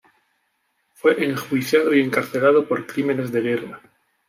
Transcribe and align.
Fue 0.93 1.23
enjuiciado 1.25 1.93
y 1.93 2.01
encarcelado 2.01 2.67
por 2.67 2.87
crímenes 2.87 3.31
de 3.31 3.41
guerra. 3.41 3.81